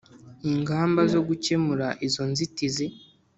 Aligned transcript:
ingamba 0.51 1.01
zo 1.13 1.21
gukemura 1.27 1.87
izo 2.07 2.23
nzitizi 2.31 2.85